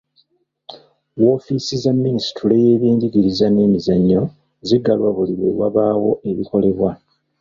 Woofiisi 1.21 1.73
za 1.83 1.91
Minisitule 2.05 2.53
y'ebyenjigiriza 2.65 3.45
n'emizannyo 3.49 4.21
ziggalwa 4.67 5.09
buli 5.15 5.33
lwe 5.39 5.49
wabaawo 5.59 6.11
ebikolebwa. 6.29 6.91